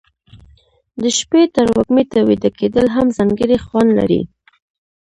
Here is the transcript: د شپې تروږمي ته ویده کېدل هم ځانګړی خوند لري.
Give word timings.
د 1.01 1.03
شپې 1.17 1.41
تروږمي 1.55 2.03
ته 2.11 2.19
ویده 2.27 2.49
کېدل 2.59 2.85
هم 2.95 3.07
ځانګړی 3.17 3.57
خوند 3.65 3.89
لري. 3.99 4.21